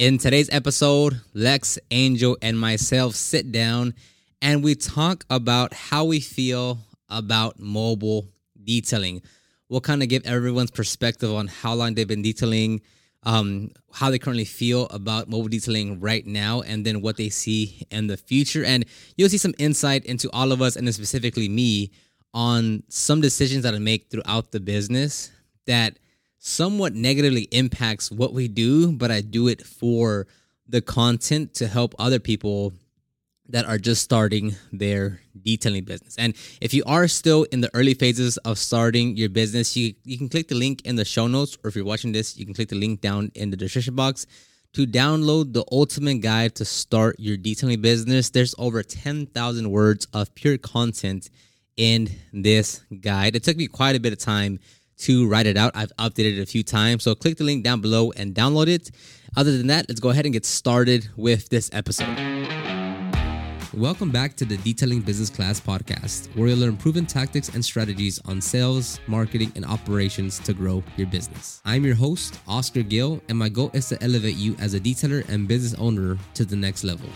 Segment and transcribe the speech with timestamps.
[0.00, 3.92] In today's episode, Lex, Angel, and myself sit down
[4.40, 6.78] and we talk about how we feel
[7.10, 8.26] about mobile
[8.64, 9.20] detailing.
[9.68, 12.80] We'll kind of give everyone's perspective on how long they've been detailing,
[13.24, 17.86] um, how they currently feel about mobile detailing right now, and then what they see
[17.90, 18.64] in the future.
[18.64, 18.86] And
[19.18, 21.90] you'll see some insight into all of us, and specifically me,
[22.32, 25.30] on some decisions that I make throughout the business
[25.66, 25.98] that
[26.40, 30.26] somewhat negatively impacts what we do, but I do it for
[30.66, 32.72] the content to help other people
[33.50, 36.16] that are just starting their detailing business.
[36.16, 40.16] And if you are still in the early phases of starting your business, you, you
[40.16, 42.54] can click the link in the show notes, or if you're watching this, you can
[42.54, 44.26] click the link down in the description box
[44.72, 48.30] to download the ultimate guide to start your detailing business.
[48.30, 51.28] There's over 10,000 words of pure content
[51.76, 53.34] in this guide.
[53.34, 54.60] It took me quite a bit of time
[55.00, 55.72] to write it out.
[55.74, 57.04] I've updated it a few times.
[57.04, 58.90] So click the link down below and download it.
[59.36, 62.16] Other than that, let's go ahead and get started with this episode.
[63.72, 68.20] Welcome back to the Detailing Business Class podcast, where you'll learn proven tactics and strategies
[68.26, 71.62] on sales, marketing, and operations to grow your business.
[71.64, 75.26] I'm your host, Oscar Gill, and my goal is to elevate you as a detailer
[75.28, 77.08] and business owner to the next level.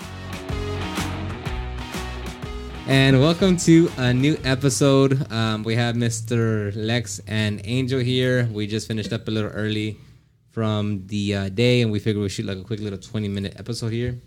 [2.87, 5.33] And welcome to a new episode.
[5.33, 6.71] Um, we have Mr.
[6.77, 8.47] Lex and Angel here.
[8.53, 9.97] We just finished up a little early
[10.51, 13.55] from the uh, day, and we figured we shoot like a quick little 20 minute
[13.57, 14.21] episode here.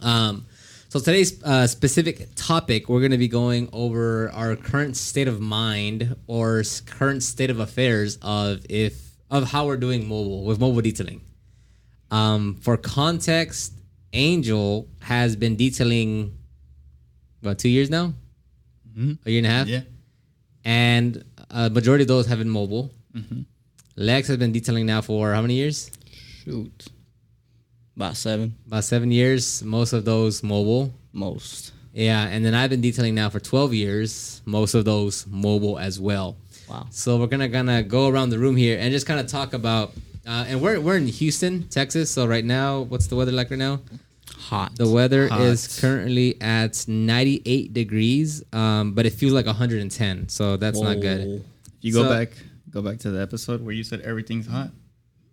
[0.00, 0.46] Um,
[0.88, 5.40] so today's uh, specific topic, we're going to be going over our current state of
[5.40, 10.80] mind or current state of affairs of if of how we're doing mobile with mobile
[10.80, 11.22] detailing.
[12.12, 13.72] Um, for context,
[14.12, 16.37] Angel has been detailing
[17.42, 18.14] about two years now,
[18.96, 19.12] Mm-hmm.
[19.26, 19.80] a year and a half, Yeah.
[20.64, 22.90] and a majority of those have been mobile.
[23.14, 23.42] Mm-hmm.
[23.96, 25.90] Lex has been detailing now for how many years?
[26.44, 26.86] Shoot.
[27.96, 29.62] About seven, About seven years.
[29.62, 30.92] Most of those mobile.
[31.12, 31.72] most.
[31.94, 35.98] Yeah, and then I've been detailing now for 12 years, most of those mobile as
[35.98, 36.36] well.
[36.68, 36.86] Wow.
[36.90, 39.92] So we're gonna gonna go around the room here and just kind of talk about.
[40.26, 42.10] Uh, and we're we're in Houston, Texas.
[42.10, 43.80] So right now, what's the weather like right now?
[44.48, 44.74] Hot.
[44.76, 45.40] The weather Hot.
[45.42, 50.28] is currently at 98 degrees, um, but it feels like 110.
[50.30, 51.26] So that's not good.
[51.26, 51.40] Whoa.
[51.82, 52.32] You go So- back,
[52.70, 54.70] go back to the episode where you said everything's hot.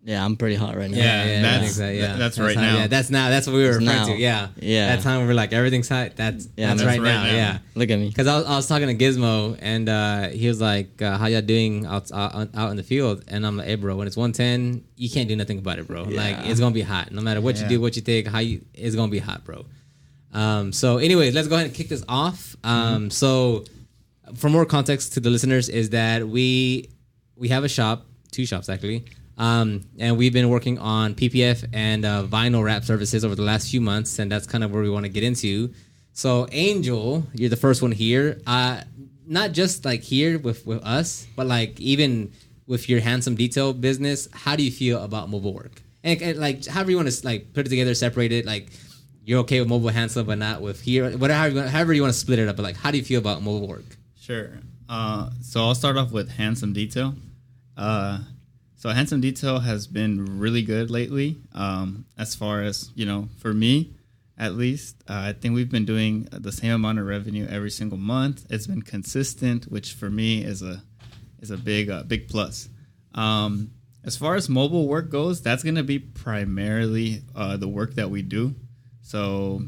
[0.08, 0.98] Yeah, I'm pretty hot right now.
[0.98, 2.78] Yeah, I that's- think so, that- that's right how- now.
[2.78, 3.30] Yeah, that's now.
[3.30, 4.06] That's what we were referring now.
[4.06, 4.16] to.
[4.16, 4.96] Yeah, Yeah.
[4.96, 6.16] That time we were like everything's hot.
[6.16, 7.24] That's Yeah, that's, that's right, right now.
[7.24, 7.34] now.
[7.34, 7.58] Yeah.
[7.74, 8.10] Look at me.
[8.10, 11.26] Because I was, I was talking to Gizmo and uh, he was like, uh, "How
[11.26, 14.16] y'all doing out, out out in the field?" And I'm like, "Hey, bro, when it's
[14.16, 16.04] 110, you can't do nothing about it, bro.
[16.04, 17.12] Like it's gonna be hot.
[17.12, 19.66] No matter what you do, what you think, how you, it's gonna be hot, bro."
[20.34, 22.56] Um, so, anyways, let's go ahead and kick this off.
[22.64, 23.64] Um, So,
[24.36, 26.90] for more context to the listeners, is that we
[27.36, 29.04] we have a shop, two shops actually,
[29.38, 33.70] um, and we've been working on PPF and uh, vinyl wrap services over the last
[33.70, 35.74] few months, and that's kind of where we want to get into.
[36.14, 38.42] So, Angel, you're the first one here.
[38.48, 38.82] Uh,
[39.28, 42.32] not just like here with with us, but like even
[42.68, 44.28] with your handsome detail business.
[44.32, 45.82] How do you feel about mobile work?
[46.04, 48.70] And, and like, however you want to like put it together, separate it, like
[49.24, 51.12] you're okay with mobile handsome, but not with here.
[51.18, 52.56] Whatever, however you want to split it up.
[52.56, 53.98] But like, how do you feel about mobile work?
[54.20, 54.60] Sure.
[54.88, 57.16] Uh, so I'll start off with handsome detail.
[57.76, 58.20] Uh,
[58.86, 61.38] so handsome detail has been really good lately.
[61.56, 63.96] Um, as far as you know, for me,
[64.38, 67.98] at least, uh, I think we've been doing the same amount of revenue every single
[67.98, 68.46] month.
[68.48, 70.84] It's been consistent, which for me is a
[71.40, 72.70] is a big uh, big plus.
[73.16, 73.72] Um,
[74.04, 78.12] as far as mobile work goes, that's going to be primarily uh, the work that
[78.12, 78.54] we do.
[79.02, 79.64] So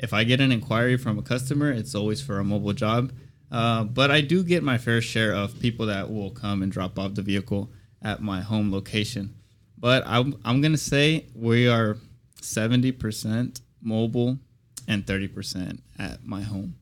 [0.00, 3.12] if I get an inquiry from a customer, it's always for a mobile job.
[3.48, 6.98] Uh, but I do get my fair share of people that will come and drop
[6.98, 7.70] off the vehicle
[8.06, 9.34] at my home location.
[9.76, 11.96] But I'm, I'm going to say we are
[12.40, 14.38] 70% mobile
[14.86, 16.76] and 30% at my home.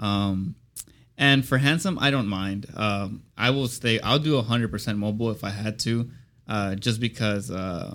[0.00, 0.56] Um,
[1.16, 2.66] and for handsome, I don't mind.
[2.76, 4.00] Um, I will stay.
[4.00, 6.10] I'll do 100% mobile if I had to,
[6.48, 7.94] uh, just because uh,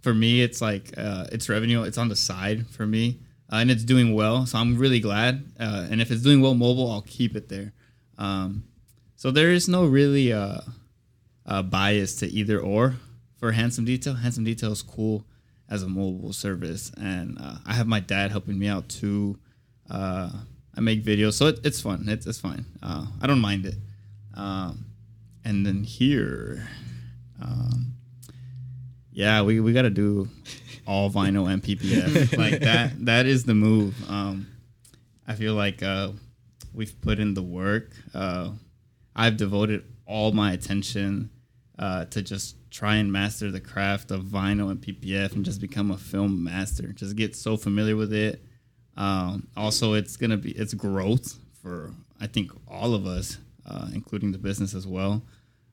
[0.00, 1.82] for me it's like uh, it's revenue.
[1.82, 3.18] It's on the side for me,
[3.52, 4.46] uh, and it's doing well.
[4.46, 5.44] So I'm really glad.
[5.60, 7.72] Uh, and if it's doing well mobile, I'll keep it there.
[8.16, 8.64] Um,
[9.16, 10.32] so there is no really
[11.46, 12.96] uh, bias to either or
[13.36, 14.14] for handsome detail.
[14.14, 15.24] Handsome detail is cool
[15.68, 19.38] as a mobile service, and uh, I have my dad helping me out too.
[19.90, 20.30] Uh,
[20.74, 22.04] I make videos, so it, it's fun.
[22.08, 22.64] It's, it's fine.
[22.82, 23.76] Uh, I don't mind it.
[24.34, 24.86] Um,
[25.44, 26.66] and then here,
[27.42, 27.94] um,
[29.10, 30.28] yeah, we, we got to do
[30.86, 33.04] all vinyl and PPF like that.
[33.04, 33.94] That is the move.
[34.10, 34.46] Um,
[35.26, 36.10] I feel like uh,
[36.72, 37.90] we've put in the work.
[38.14, 38.50] Uh,
[39.14, 41.30] I've devoted all my attention
[41.78, 45.90] uh, to just try and master the craft of vinyl and PPF and just become
[45.90, 46.92] a film master.
[46.92, 48.44] Just get so familiar with it.
[48.96, 54.32] Um, also, it's gonna be it's growth for I think all of us, uh, including
[54.32, 55.22] the business as well.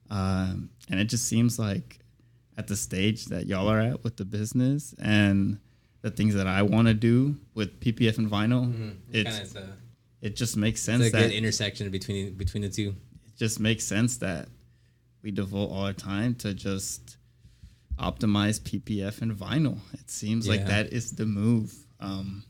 [0.09, 1.99] Um, and it just seems like
[2.57, 5.59] at the stage that y'all are at with the business and
[6.01, 9.73] the things that I want to do with PPF and vinyl, it's Kinda, it's a,
[10.21, 12.95] it just makes it's sense a that good intersection between between the two.
[13.39, 14.49] Just makes sense that
[15.23, 17.17] we devote all our time to just
[17.97, 19.79] optimize PPF and vinyl.
[19.93, 22.43] It seems like that is the move, um,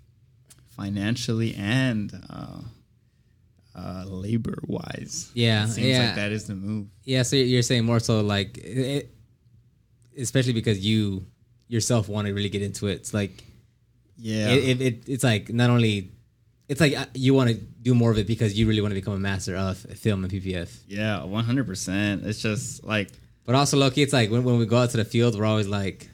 [0.76, 2.62] financially and uh,
[3.76, 5.32] uh, labor wise.
[5.34, 6.08] Yeah, it seems yeah.
[6.08, 6.88] like that is the move.
[7.04, 9.12] Yeah, so you're saying more so like, it,
[10.18, 11.26] especially because you
[11.68, 12.94] yourself want to really get into it.
[12.94, 13.44] It's like
[14.18, 16.12] Yeah, it, it, it it's like not only
[16.70, 19.00] it's like uh, you want to do more of it because you really want to
[19.02, 20.70] become a master of film and PPF.
[20.88, 22.26] yeah, one hundred percent.
[22.26, 23.10] It's just like
[23.46, 25.68] But also, Loki, it's like when, when we go out to the field, we're always
[25.68, 26.08] like,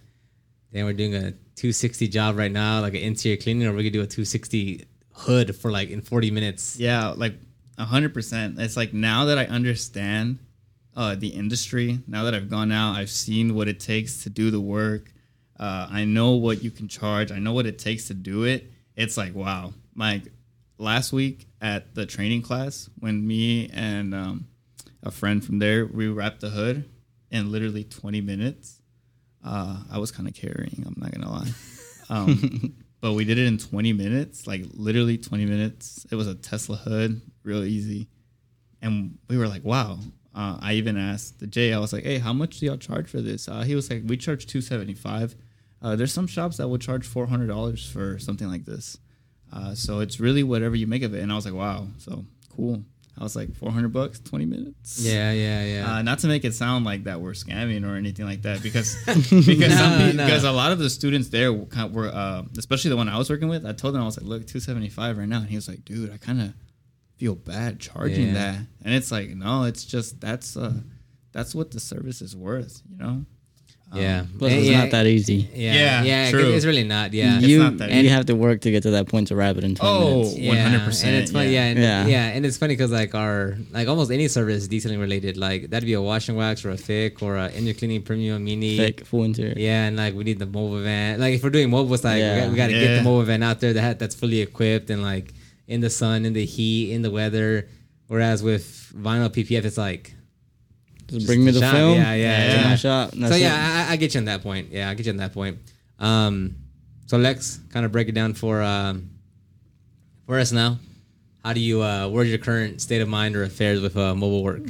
[0.72, 3.94] damn, we're doing a 260 job right now, like an interior cleaning, or we could
[3.94, 6.80] do a 260 hood for like in 40 minutes.
[6.80, 7.36] Yeah, like
[7.78, 8.58] hundred percent.
[8.60, 10.40] It's like now that I understand
[10.96, 14.50] uh, the industry, now that I've gone out, I've seen what it takes to do
[14.52, 15.12] the work.
[15.60, 17.32] Uh, I know what you can charge.
[17.32, 18.72] I know what it takes to do it.
[18.96, 19.74] It's like wow.
[19.98, 20.24] Like
[20.78, 24.48] last week at the training class, when me and um,
[25.04, 26.90] a friend from there we wrapped the hood
[27.32, 28.82] in literally twenty minutes.
[29.44, 30.84] Uh, I was kind of carrying.
[30.86, 31.52] I'm not gonna lie.
[32.10, 36.08] Um, but we did it in 20 minutes, like literally 20 minutes.
[36.10, 38.08] It was a Tesla hood, real easy.
[38.82, 40.00] And we were like, wow.
[40.34, 43.08] Uh, I even asked the Jay, I was like, hey, how much do y'all charge
[43.08, 43.48] for this?
[43.48, 45.36] Uh, he was like, we charge 275
[45.82, 48.98] uh, There's some shops that will charge $400 for something like this.
[49.54, 51.22] Uh, so it's really whatever you make of it.
[51.22, 51.88] And I was like, wow.
[51.98, 52.26] So
[52.56, 52.84] cool.
[53.18, 55.00] I was like, 400 bucks, 20 minutes.
[55.00, 55.94] Yeah, yeah, yeah.
[55.96, 58.98] Uh, not to make it sound like that we're scamming or anything like that, because
[59.06, 59.24] because
[59.74, 60.26] some No, pe- no.
[60.26, 63.30] because a lot of the students there were, were uh, especially the one I was
[63.30, 63.66] working with.
[63.66, 65.70] I told them I was like, look, two seventy five right now, and he was
[65.70, 66.54] like, dude, I kind of
[67.16, 68.34] feel bad charging Yeah.
[68.34, 70.74] that, and it's like, no, it's just that's uh,
[71.32, 73.26] that's what the service is worth, you know.
[73.96, 74.26] Um, yeah.
[74.38, 75.50] Plus, And it's yeah, not that easy.
[75.54, 76.30] Yeah, Yeah, yeah.
[76.32, 76.52] true.
[76.54, 77.14] It's really not.
[77.14, 77.38] Yeah.
[77.38, 78.08] It's you not that you easy.
[78.10, 80.38] have to work to get to that point to wrap it in 20 Oh, minutes.
[80.38, 81.70] Yeah, 100%, And it's funny, yeah, yeah.
[81.72, 82.08] and, Yeah.
[82.08, 85.88] yeah, and it's funny because like our like almost any service detailing related, like that'd
[85.88, 88.78] be a wash and wax or a thick or a inner cleaning premium mini.
[88.78, 89.56] Thick, full interior.
[89.58, 91.20] Yeah, and like we need the mobile van.
[91.20, 92.50] Like if we're doing mobile, it's like Yeah.
[92.50, 95.34] we got to get the mobile van out there that that's fully equipped and like
[95.68, 97.68] in the sun, in the heat, in the weather.
[98.08, 100.14] Whereas with vinyl PPF, it's like
[101.08, 101.96] Just bring me the film.
[101.96, 102.70] Yeah, yeah, yeah.
[102.70, 103.12] my shop.
[103.12, 103.36] so.
[103.36, 104.72] Yeah, I, I get you on that point.
[104.72, 105.60] Yeah, I get you on that point.
[106.00, 106.56] Um,
[107.06, 109.10] so Lex, kind of break it down for um,
[110.26, 110.80] for us now.
[111.44, 111.82] How do you?
[111.82, 114.64] Uh, where's your current state of mind or affairs with uh, mobile work?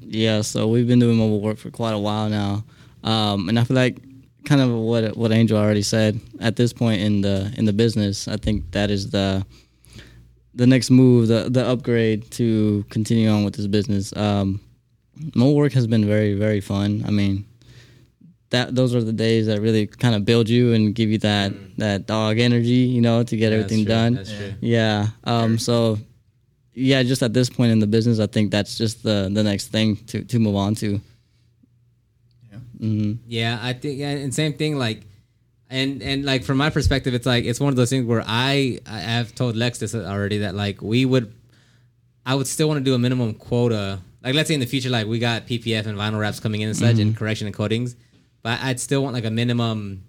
[0.00, 2.64] Yeah, so we've been doing mobile work for quite a while now,
[3.02, 3.98] um, and I feel like
[4.44, 6.20] kind of what what Angel already said.
[6.40, 9.46] At this point in the in the business, I think that is the
[10.54, 14.14] the next move, the the upgrade to continue on with this business.
[14.16, 14.60] Um,
[15.34, 17.02] mobile work has been very very fun.
[17.06, 17.44] I mean,
[18.50, 21.52] that those are the days that really kind of build you and give you that
[21.78, 24.14] that dog energy, you know, to get everything done.
[24.60, 25.08] Yeah.
[25.24, 25.98] Um, so,
[26.74, 29.68] yeah, just at this point in the business, I think that's just the the next
[29.68, 31.00] thing to to move on to.
[32.50, 32.58] Yeah.
[32.78, 34.76] hmm Yeah, I think, yeah, and same thing.
[34.78, 35.02] Like,
[35.68, 38.80] and and like from my perspective, it's like it's one of those things where I
[38.86, 41.32] I have told Lex this already that like we would,
[42.24, 44.00] I would still want to do a minimum quota.
[44.22, 46.68] Like, let's say in the future, like we got PPF and vinyl wraps coming in
[46.68, 47.18] and such, and mm-hmm.
[47.18, 47.94] correction and coatings,
[48.42, 50.04] but I'd still want like a minimum,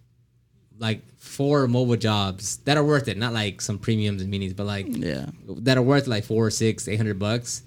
[0.78, 4.66] like four mobile jobs that are worth it, not like some premiums and minis, but
[4.66, 5.28] like Yeah.
[5.48, 7.63] that are worth like four, six, eight hundred bucks,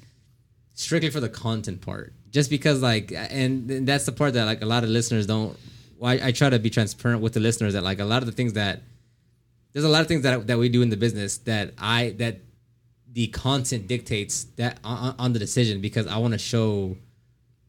[0.75, 2.13] strictly for the content part.
[2.31, 5.57] Just because like, and, and that's the part that like a lot of listeners don't.
[5.99, 8.27] Well, I, I try to be transparent with the listeners that like a lot of
[8.27, 8.83] the things that
[9.73, 12.41] there's a lot of things that that we do in the business that I that
[13.12, 16.97] the content dictates that on, on the decision because I want to show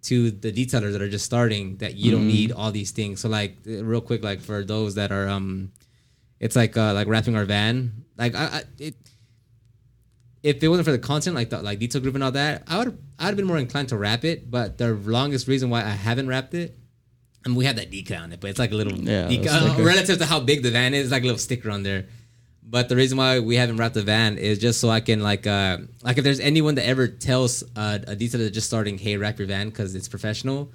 [0.03, 3.21] to the detailers that are just starting that you don't need all these things.
[3.21, 5.71] So like uh, real quick, like for those that are um,
[6.39, 8.05] it's like uh like wrapping our van.
[8.17, 8.95] Like I, I it
[10.43, 12.79] if it wasn't for the content, like the like Detail Groove and all that, I
[12.79, 14.51] would I'd have been more inclined to wrap it.
[14.51, 16.77] But the longest reason why I haven't wrapped it,
[17.45, 19.69] and we have that decal on it, but it's like a little Yeah, decal, the
[19.69, 19.83] sticker.
[19.87, 22.07] relative to how big the van is, like a little sticker on there.
[22.65, 25.45] But the reason why we haven't wrapped the van is just so I can like
[25.45, 29.17] uh like if there's anyone that ever tells uh, a detailer that's just starting, hey,
[29.17, 30.71] wrap your van because it's professional.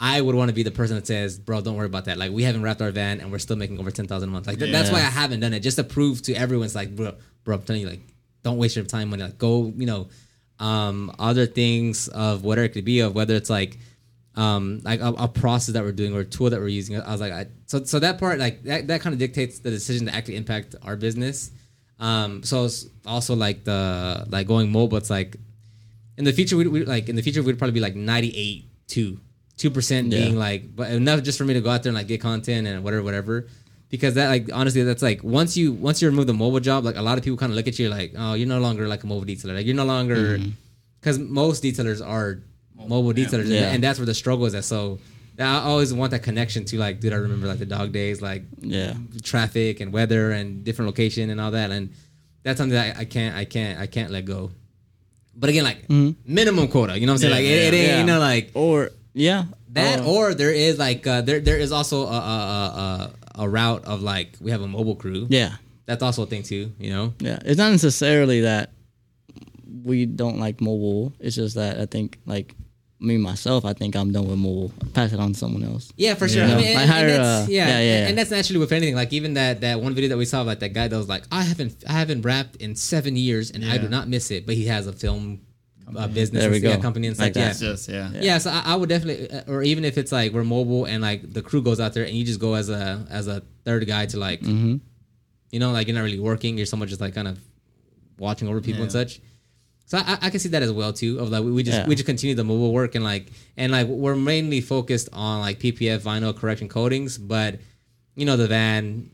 [0.00, 2.18] I would want to be the person that says, bro, don't worry about that.
[2.18, 4.46] Like we haven't wrapped our van and we're still making over ten thousand a month.
[4.46, 7.14] Like th- that's why I haven't done it, just to prove to everyone's like, bro,
[7.44, 8.02] bro, I'm telling you, like,
[8.42, 9.22] don't waste your time money.
[9.22, 10.08] Like go, you know,
[10.60, 13.78] um, other things of whatever it could be of whether it's like
[14.38, 16.94] um, like a, a process that we're doing or a tool that we're using.
[17.00, 19.70] I was like, I, so so that part like that, that kind of dictates the
[19.70, 21.50] decision to actually impact our business.
[21.98, 23.80] Um, so it's also like the
[24.30, 24.98] like going mobile.
[24.98, 25.36] It's like
[26.16, 28.64] in the future we we like in the future we'd probably be like ninety eight
[28.86, 29.18] two
[29.56, 30.18] two percent Yeah.
[30.20, 32.66] being like but enough just for me to go out there and like get content
[32.68, 33.46] and whatever whatever.
[33.90, 36.96] Because that like honestly that's like once you once you remove the mobile job like
[36.96, 39.02] a lot of people kind of look at you like oh you're no longer like
[39.02, 40.38] a mobile detailer like you're no longer
[41.00, 42.38] because most detailers are
[42.88, 43.72] mobile detailers and- Yeah.
[43.72, 44.98] and that's where the struggle is at so
[45.40, 48.42] I always want that connection to like dude I remember like the dog days like
[48.60, 48.94] Yeah.
[49.22, 51.90] traffic and weather and different location and all that and
[52.42, 54.50] that's something that I, I can't I can't I can't let go
[55.36, 55.88] but again like
[56.26, 58.00] minimum quota you know what I'm saying Yeah, like it, it ain't Yeah.
[58.00, 59.44] you know like Or yeah.
[59.72, 63.42] that Oh, or there is like uh, there there is also a, a, a, a,
[63.44, 65.52] a route of like we have a mobile crew yeah.
[65.86, 67.38] that's also a thing too you know Yeah.
[67.44, 68.72] It's not necessarily that
[69.84, 71.12] we don't like mobile.
[71.20, 72.54] It's just that I think like
[73.00, 74.72] me myself, I think I'm done with mobile.
[74.92, 75.92] Pass it on to someone else.
[75.96, 76.44] Yeah, for sure.
[76.46, 76.54] Yeah.
[76.54, 78.72] I mean, Like and, hire, and that's, uh, yeah, yeah, yeah, and that's naturally with
[78.72, 78.94] anything.
[78.96, 81.24] Like even that that one video that we saw, like that guy that was like,
[81.30, 84.46] I haven't I haven't wrapped in seven years, and I do not miss it.
[84.46, 85.40] But he has a film
[85.96, 87.44] uh, business, There we and- yeah, company and Like stuff.
[87.44, 87.50] that.
[87.52, 88.10] It's just yeah.
[88.14, 88.38] yeah, yeah.
[88.38, 91.32] So I, I would definitely, uh, or even if it's like we're mobile and like
[91.32, 94.06] the crew goes out there, and you just go as a as a third guy
[94.06, 94.76] to like, Mm-hmm.
[95.52, 96.56] you know, like you're not really working.
[96.56, 97.38] You're someone just like kind of
[98.18, 99.20] watching over people and such.
[99.88, 101.18] So I, I can see that as well too.
[101.18, 101.86] Of like we, just Yeah.
[101.88, 105.58] we just continue the mobile work and like and like we're mainly focused on like
[105.60, 107.58] PPF vinyl correction coatings, but
[108.14, 109.10] you know the van,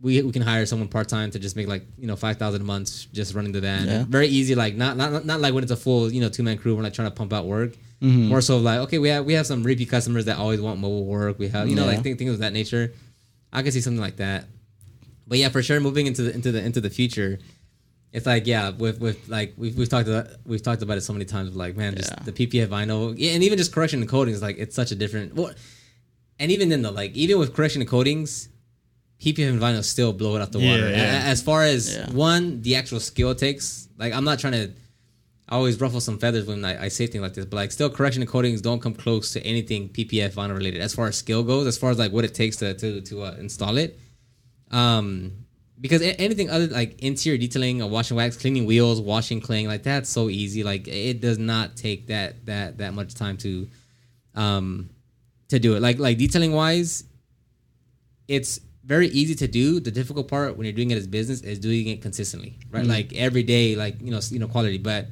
[0.00, 2.60] we we can hire someone part time to just make like you know five thousand
[2.60, 3.86] a month just running the van.
[3.88, 4.04] Yeah.
[4.06, 6.58] Very easy, like not not not like when it's a full you know two man
[6.58, 6.76] crew.
[6.76, 7.72] We're not trying to pump out work.
[8.02, 8.28] Mm-hmm.
[8.28, 11.06] More so like okay, we have we have some repeat customers that always want mobile
[11.06, 11.38] work.
[11.38, 11.92] We have you know Yeah.
[11.96, 12.92] like things, things of that nature.
[13.54, 14.44] I can see something like that.
[15.26, 17.38] But yeah, for sure, moving into the into the into the future,
[18.12, 21.12] it's like yeah, with with like we've we've talked about we've talked about it so
[21.12, 21.54] many times.
[21.54, 22.22] Like man, just Yeah.
[22.24, 25.34] the PPF vinyl, yeah, and even just correction and coatings, like it's such a different.
[25.34, 25.52] Well,
[26.38, 28.48] and even then though, like even with correction and coatings,
[29.20, 30.86] PPF and vinyl still blow it out the Yeah, water.
[30.94, 33.88] As far as one, the actual skill it takes.
[33.98, 34.72] Like I'm not trying to.
[35.48, 37.90] I always ruffle some feathers when I, I say things like this, but like still
[37.90, 41.42] correction and coatings don't come close to anything PPF vinyl related as far as skill
[41.42, 43.98] goes, as far as like what it takes to to to uh, install it.
[44.70, 45.32] Um,
[45.80, 50.10] because anything other like interior detailing, a washing wax, cleaning wheels, washing claying, like that's
[50.10, 50.62] so easy.
[50.62, 53.68] Like it does not take that that that much time to,
[54.34, 54.90] um,
[55.48, 55.80] to do it.
[55.80, 57.04] Like like detailing wise,
[58.28, 59.80] it's very easy to do.
[59.80, 62.84] The difficult part when you're doing it as business is doing it consistently, right?
[62.84, 64.78] Like every day, like you know, you know, quality.
[64.78, 65.06] But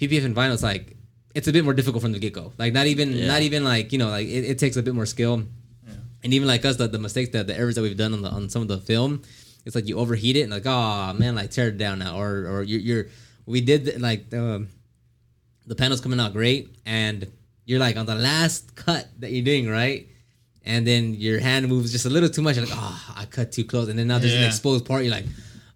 [0.00, 0.96] PPF and vinyl, it's like
[1.34, 2.52] it's a bit more difficult from the get go.
[2.58, 3.26] Like not even Yeah.
[3.26, 5.44] not even like you know like it, it takes a bit more skill.
[6.22, 8.30] And even like us, the, the mistakes that the errors that we've done on the
[8.30, 9.20] on some of the film,
[9.64, 12.46] it's like you overheat it and like oh man, like tear it down now, or
[12.46, 13.06] or you're, you're
[13.46, 14.66] we did the- like the
[15.66, 17.30] the panel's coming out great, and
[17.64, 20.08] you're like on the last cut that you're doing right,
[20.64, 23.52] and then your hand moves just a little too much, you're like oh I cut
[23.52, 25.26] too close, and then now there's an exposed part, you're like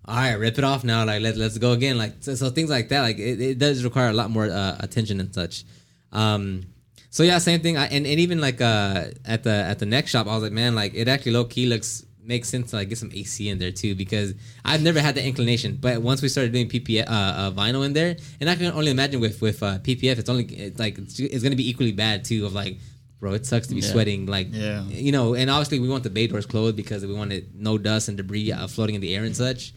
[0.04, 2.70] all right, rip it off now, like let let's go again, like so, so things
[2.70, 5.64] like that, like it, it does require a lot more uh, attention and such.
[6.12, 6.62] Um,
[7.10, 7.76] so yeah, same thing.
[7.76, 10.52] I, and, and even like uh at the at the next shop, I was like,
[10.52, 13.58] man, like it actually low key looks makes sense to like get some AC in
[13.58, 15.78] there too because I've never had the inclination.
[15.80, 18.90] But once we started doing PPF uh, uh, vinyl in there, and I can only
[18.90, 22.24] imagine with with uh, PPF, it's only it's like it's, it's gonna be equally bad
[22.24, 22.44] too.
[22.46, 22.78] Of like,
[23.18, 23.90] bro, it sucks to be Yeah.
[23.92, 24.26] sweating.
[24.26, 24.84] Like, Yeah.
[24.88, 28.08] you know, and obviously we want the bay doors closed because we wanted no dust
[28.08, 29.72] and debris uh, floating in the air and such.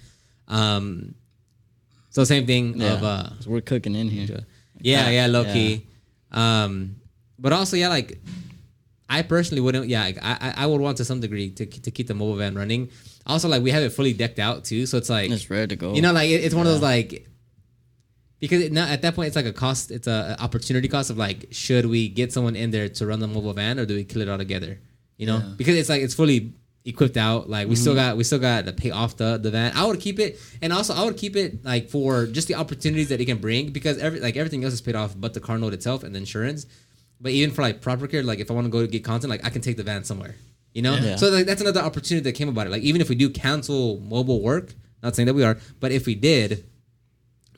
[0.49, 1.15] Um,
[2.09, 2.93] so same thing Yeah.
[2.93, 4.43] of uh, we're cooking in here.
[4.81, 5.87] yeah, yeah, low key.
[6.31, 6.97] Um,
[7.39, 8.19] but also, yeah, like
[9.11, 9.87] I personally wouldn't.
[9.87, 12.37] Yeah, like, I I I would want to some degree to to keep the mobile
[12.37, 12.89] van running.
[13.27, 15.75] Also, like we have it fully decked out too, so it's like It's ready to
[15.75, 15.93] go.
[15.93, 17.27] you know, like it, it's one of those like
[18.39, 21.09] because it, now at that point it's like a cost, it's a, a opportunity cost
[21.11, 23.95] of like should we get someone in there to run the mobile van or do
[23.95, 24.79] we kill it all together?
[25.17, 25.53] You know, Yeah.
[25.57, 26.53] because it's like it's fully
[26.83, 27.49] equipped out.
[27.49, 28.09] Like we still mm-hmm.
[28.09, 29.73] got we still got to pay off the the van.
[29.75, 33.09] I would keep it, and also I would keep it like for just the opportunities
[33.09, 35.57] that it can bring because every like everything else is paid off but the car
[35.59, 36.65] note itself and the insurance.
[37.21, 39.45] But even for like proper care, like if I want to go get content, like
[39.45, 40.35] I can take the van somewhere.
[40.73, 41.17] You know, Yeah.
[41.17, 42.71] so like that's another opportunity that came about it.
[42.71, 44.73] Like even if we do cancel mobile work,
[45.03, 46.63] not saying that we are, but if we did,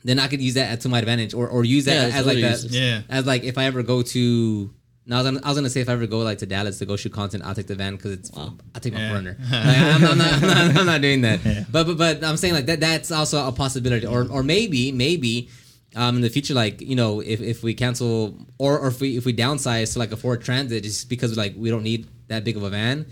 [0.02, 2.40] then I could use that to my advantage, or or use that Yeah, as like
[2.40, 2.62] that.
[2.70, 3.02] Yeah.
[3.08, 4.70] as like if I ever go to.
[5.06, 6.78] No, I was, gonna, I was gonna say if I ever go like to Dallas
[6.78, 8.54] to go shoot content, I'll take the van because it's Wow.
[8.74, 9.12] I'll take my Yeah.
[9.12, 9.36] runner.
[9.50, 11.40] Like, I'm, I'm, not, I'm, not, I'm not doing that.
[11.72, 15.50] But but but I'm saying like that that's also a possibility, or or maybe maybe
[15.96, 19.16] um in the future like you know if, if we cancel or or if we
[19.16, 22.44] if we downsize to like a Ford Transit just because like we don't need that
[22.44, 23.06] big of a van,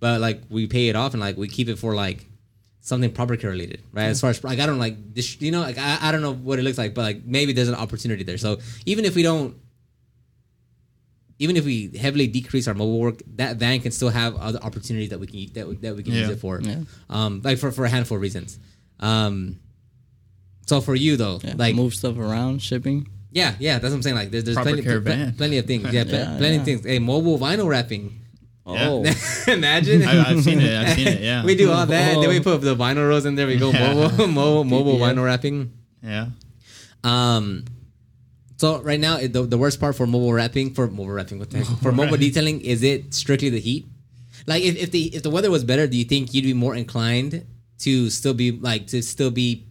[0.00, 2.26] but like we pay it off and like we keep it for like
[2.80, 4.04] something property related, right?
[4.06, 6.34] As far as like I don't like this, you know, like I, I don't know
[6.34, 8.38] what it looks like, but like maybe there's an opportunity there.
[8.38, 9.56] So even if we don't
[11.38, 15.10] even if we heavily decrease our mobile work, that van can still have other opportunities
[15.10, 16.60] that we can that, that we can use it for.
[16.60, 16.80] Yeah.
[17.08, 18.58] Um, like for for a handful of reasons.
[19.00, 19.60] Um,
[20.68, 23.08] so for you though, Yeah, like move stuff around, shipping.
[23.32, 24.16] yeah, yeah, that's what I'm saying.
[24.16, 25.00] Like there's, there's plenty, pl-
[25.36, 25.84] plenty of things.
[25.96, 26.60] Yeah, pl- Yeah, plenty yeah.
[26.60, 26.84] of things.
[26.84, 28.04] Hey, mobile vinyl wrapping.
[28.70, 29.00] Oh,
[29.48, 30.02] Imagine.
[30.06, 30.76] I, I've seen it.
[30.76, 31.20] I've seen it.
[31.22, 31.42] Yeah.
[31.48, 32.20] we do all that.
[32.20, 33.46] Then we put the vinyl rolls in there.
[33.46, 33.94] We go Yeah.
[33.94, 35.72] mobile, mobile, mobile vinyl wrapping.
[36.02, 36.26] Yeah.
[37.02, 37.64] Um,
[38.58, 41.58] so right now, the, the worst part for mobile wrapping, for mobile wrapping, what the
[41.64, 41.78] heck?
[41.78, 43.86] for mobile detailing, is it strictly the heat?
[44.46, 46.74] Like, if, if the if the weather was better, do you think you'd be more
[46.74, 47.46] inclined
[47.80, 49.67] to still be like to still be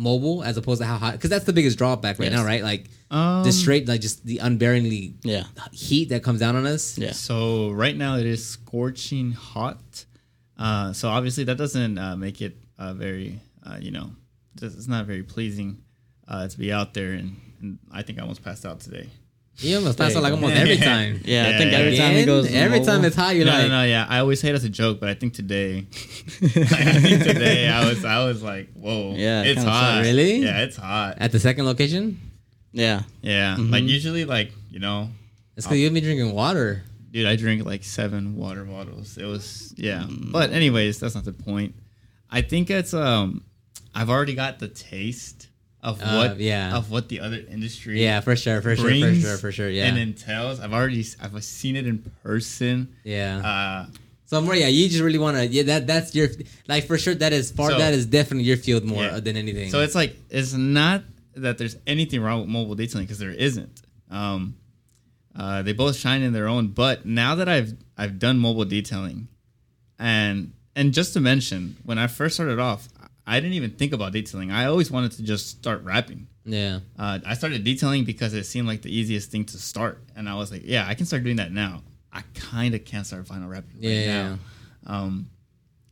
[0.00, 1.12] mobile as opposed to how hot?
[1.12, 2.38] Because that's the biggest drawback right Yes.
[2.40, 2.62] now, right?
[2.62, 6.96] Like Um, the straight, like just the unbearingly yeah, heat that comes down on us.
[6.98, 7.12] yeah.
[7.12, 10.04] So right now it is scorching hot.
[10.56, 14.10] Uh, so obviously that doesn't uh, make it uh, very, uh, you know,
[14.58, 15.82] just- it's not very pleasing
[16.28, 17.12] uh, to be out there.
[17.12, 19.08] And, and I think I almost passed out today.
[19.60, 21.20] You almost pass out like almost every time.
[21.24, 22.08] Yeah, I think yeah, every yeah.
[22.08, 24.06] time it goes, to every time it's hot, you're no, like, no, no, yeah.
[24.08, 25.86] I always say it as a joke, but I think today,
[26.42, 29.94] I think today I was, I was like, whoa, Yeah, it's kinda hot.
[29.96, 30.06] sucked.
[30.06, 30.36] Really?
[30.38, 31.16] Yeah, it's hot.
[31.18, 32.18] at the second location.
[32.72, 35.08] yeah, Yeah, like usually, like you know,
[35.56, 36.82] It's because you've been drinking water.
[37.10, 39.18] dude, I drink like seven water bottles.
[39.18, 40.06] It was yeah.
[40.08, 41.74] But anyways, that's not the point.
[42.30, 43.42] I think it's um
[43.94, 45.48] I've already got the taste
[45.82, 46.76] of Uh, what yeah.
[46.76, 49.68] of what the other industry Yeah, for sure, for sure, for sure, for sure.
[49.70, 50.60] Yeah, and entails.
[50.60, 52.88] I've already I've seen it in person.
[53.04, 53.38] yeah.
[53.38, 53.86] Uh
[54.26, 55.46] so more, yeah, you just really want to.
[55.46, 56.28] Yeah, that that's your
[56.68, 57.14] like for sure.
[57.14, 57.70] That is far.
[57.72, 59.20] So- that is definitely your field more Yeah.
[59.20, 59.70] than anything.
[59.70, 61.02] so it's like it's not
[61.34, 63.82] that there's anything wrong with mobile detailing because there isn't.
[64.10, 64.54] Um
[65.34, 69.28] uh, they both shine in their own, but now that I've I've done mobile detailing,
[69.98, 72.88] and and just to mention, when I first started off,
[73.30, 74.50] I didn't even think about detailing.
[74.50, 76.26] I always wanted to just start wrapping.
[76.44, 80.28] yeah, Uh, I started detailing because it seemed like the easiest thing to start, and
[80.28, 81.82] I was like, yeah, I can start doing that now.
[82.12, 84.38] I kind of can't start vinyl wrapping right Yeah, yeah, now,
[84.94, 85.30] um,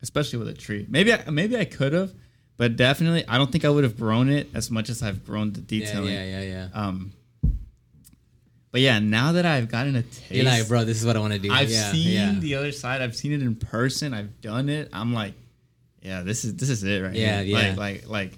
[0.03, 0.85] especially with a tree.
[0.89, 2.13] Maybe I, maybe I could have,
[2.57, 5.53] but definitely I don't think I would have grown it as much as I've grown
[5.53, 6.13] the yeah, detailing.
[6.15, 6.69] yeah, yeah, yeah.
[6.75, 7.13] Um,
[8.73, 11.21] but yeah, now that I've gotten a taste, You're like, bro, this is what I
[11.21, 11.51] want to do.
[11.53, 12.35] I've yeah, seen yeah.
[12.39, 13.01] the other side.
[13.01, 14.13] I've seen it in person.
[14.13, 14.91] I've done it.
[14.93, 15.35] I'm like,
[16.03, 17.57] yeah, this is this is it right Yeah, here.
[17.57, 17.69] yeah.
[17.69, 18.33] Like like like,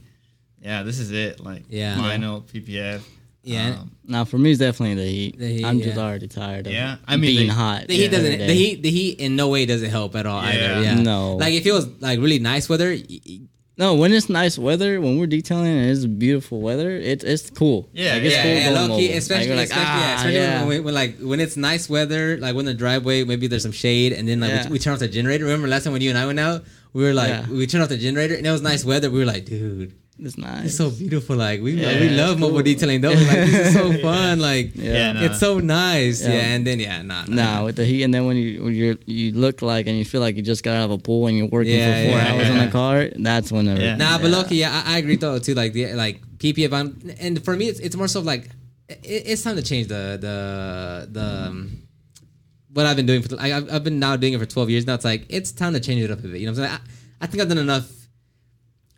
[0.62, 1.40] yeah, this is it.
[1.40, 1.96] Like Yeah.
[1.96, 3.00] vinyl PPF.
[3.42, 3.76] Yeah.
[3.80, 5.38] Um, Now for me, it's definitely the heat.
[5.38, 7.88] The heat, I'm just already tired of Yeah, I mean, being the- hot.
[7.88, 8.38] The heat doesn't.
[8.38, 8.46] day.
[8.46, 8.82] The heat.
[8.82, 10.48] The heat in no way doesn't help at all Yeah.
[10.48, 10.82] either.
[10.82, 10.94] Yeah.
[11.00, 11.36] No.
[11.36, 12.90] Like if it was like really nice weather.
[12.90, 13.38] y- y-
[13.78, 17.88] No, when it's nice weather, when we're detailing and it's beautiful weather, it's it's cool.
[17.94, 20.34] Yeah, like, it's yeah, cool yeah, low key, especially, Like, like, especially, yeah, ah, especially
[20.36, 20.58] yeah.
[20.60, 23.72] When, we- when like when it's nice weather, like when the driveway maybe there's some
[23.72, 24.64] shade, and then like Yeah.
[24.66, 25.44] we, we turn off the generator.
[25.44, 26.62] Remember last time when you and I went out,
[26.92, 27.48] we were like Yeah.
[27.50, 29.11] we turned off the generator, and it was nice weather.
[29.11, 30.66] We were like, dude, It's nice.
[30.66, 31.37] it's so beautiful.
[31.37, 33.11] Like we Yeah, we it's love mobile detailing though.
[33.12, 34.38] Like this is so fun.
[34.40, 34.92] Like yeah.
[34.92, 35.22] Yeah, no.
[35.26, 36.20] it's so nice.
[36.22, 36.29] Yeah.
[36.35, 36.53] Yeah.
[36.55, 37.35] and then yeah, nah, nah.
[37.42, 40.05] Nah, with the heat, and then when you when you you look like and you
[40.05, 42.18] feel like you just got out of a pool and you're working Yeah, for four
[42.18, 42.64] yeah, hours on yeah.
[42.66, 43.96] the car, that's when the Yeah.
[43.96, 45.55] Nah, but Loki, yeah, I, I agree though too.
[45.55, 46.85] Like the like PPF on,
[47.20, 48.44] and for me, it's it's more so like
[48.88, 50.37] it, it's time to change the the
[51.11, 51.83] the um,
[52.72, 53.35] what I've been doing for.
[53.38, 54.94] I, I've, I've been now doing it for twelve years now.
[54.94, 56.40] It's like it's time to change it up a bit.
[56.40, 56.80] You know what I'm saying?
[57.20, 57.88] I, I think I've done enough.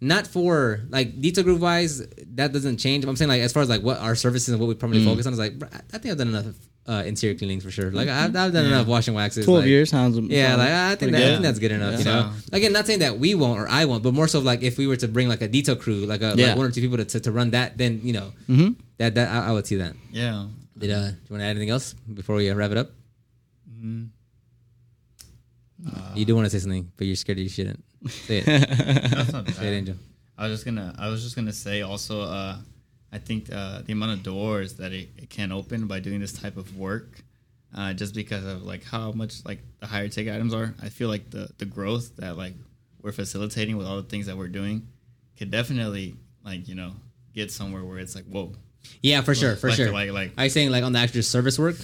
[0.00, 2.04] Not for like Detail Groove wise,
[2.34, 3.04] that doesn't change.
[3.04, 5.26] I'm saying like as far as like what our services and what we primarily focus
[5.26, 6.46] on is like I think I've done enough
[6.88, 7.92] uh, interior cleanings for sure.
[7.92, 9.44] Like I've, I've done enough washing waxes.
[9.44, 12.00] twelve like, years sounds yeah, like I think that, I think that's good enough.
[12.00, 12.12] You Yeah.
[12.20, 14.76] know, again, not saying that we won't or I won't, but more so like if
[14.76, 16.48] we were to bring like a detail crew, like a Yeah.
[16.48, 18.74] like one or two people to, to, to run that, then you know Mhm.
[18.98, 19.94] that that I, I would see that.
[20.10, 20.48] Yeah.
[20.76, 22.90] Did uh, do you want to add anything else before we uh, wrap it up?
[23.82, 24.08] Mhm.
[26.14, 27.82] you do want to say something, but you're scared you shouldn't.
[28.08, 28.44] Say it,
[29.10, 29.76] That's not say it.
[29.78, 29.96] Angel.
[30.38, 32.56] I was just gonna I was just gonna say also uh,
[33.12, 36.32] I think uh, the amount of doors that it, it can open by doing this
[36.32, 37.22] type of work,
[37.76, 40.74] uh, just because of like how much like the higher tech items are.
[40.82, 42.54] I feel like the the growth that like
[43.02, 44.86] we're facilitating with all the things that we're doing
[45.36, 46.92] could definitely like you know
[47.34, 48.52] get somewhere where it's like whoa
[49.02, 49.90] Yeah, for sure, for like, sure.
[49.92, 51.76] like like Are you saying like on the actual service work?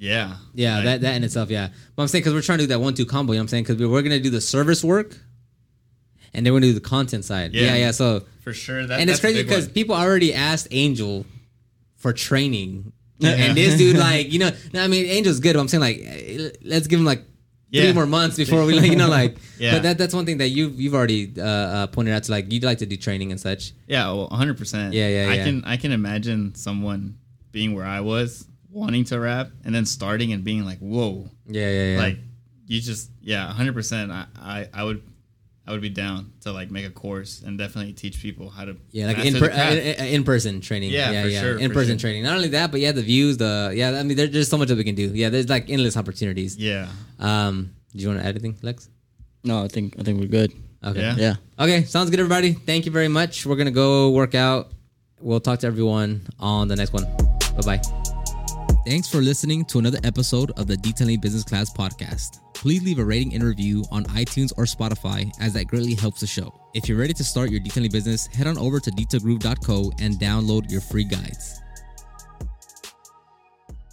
[0.00, 1.68] Yeah Yeah, that that in itself, yeah.
[1.94, 3.32] But I'm saying because we're trying to do that one two combo.
[3.32, 3.64] You know what I'm saying?
[3.64, 5.16] Because we we're gonna do the service work,
[6.34, 7.52] and then we're gonna do the content side.
[7.54, 7.76] Yeah, Yeah.
[7.76, 7.90] yeah.
[7.92, 11.26] so for sure that, and it's crazy because people already asked Angel
[11.96, 15.52] for training, and this dude, like, you know, no, I mean, Angel's good.
[15.54, 17.22] But I'm saying, like, let's give him like
[17.70, 19.36] three more months before we, like, you know, like.
[19.58, 19.72] Yeah.
[19.74, 22.50] But that that's one thing that you've you've already uh, uh, pointed out to, like,
[22.50, 23.72] you'd like to do training and such.
[23.86, 24.56] Yeah, well, 100.
[24.56, 25.44] percent Yeah, yeah, I yeah.
[25.44, 27.18] can I can imagine someone
[27.52, 31.70] being where I was, wanting to wrap, and then starting and being like, "Whoa!" Yeah,
[31.70, 31.98] yeah, yeah.
[31.98, 32.18] Like
[32.66, 33.74] you just yeah, 100.
[33.74, 35.02] percent I, I I would
[35.66, 38.76] I would be down to like make a course and definitely teach people how to
[38.90, 40.00] Yeah, like master in the per, craft.
[40.00, 40.90] uh, in person training.
[40.90, 41.40] Yeah, yeah, for yeah.
[41.40, 42.08] sure, in for person sure.
[42.08, 42.22] training.
[42.24, 43.98] Not only that, but yeah, the views, the yeah.
[43.98, 45.08] I mean, there's just so much that we can do.
[45.14, 46.56] Yeah, there's like endless opportunities.
[46.56, 46.88] yeah.
[47.18, 48.88] Um, do you want to add anything, Lex?
[49.44, 50.52] No, I think I think we're good.
[50.82, 51.00] Okay.
[51.00, 51.14] Yeah.
[51.18, 51.34] Yeah.
[51.58, 52.52] Okay, sounds good, everybody.
[52.52, 53.44] Thank you very much.
[53.46, 54.70] We're gonna go work out.
[55.20, 57.04] We'll talk to everyone on the next one.
[57.56, 57.99] Bye bye.
[58.86, 62.40] Thanks for listening to another episode of the Detailing Business Class podcast.
[62.54, 66.26] Please leave a rating and review on iTunes or Spotify, as that greatly helps the
[66.26, 66.58] show.
[66.72, 70.70] If you're ready to start your detailing business, head on over to detailgroove.co and download
[70.70, 71.60] your free guides.